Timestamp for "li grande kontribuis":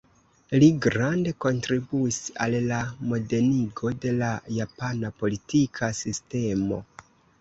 0.61-2.17